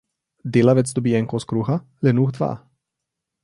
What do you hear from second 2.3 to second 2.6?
dva.